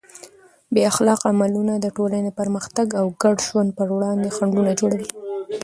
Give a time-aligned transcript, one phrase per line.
[0.73, 5.07] بې اخلاقه عملونه د ټولنې د پرمختګ او ګډ ژوند پر وړاندې خنډونه جوړوي.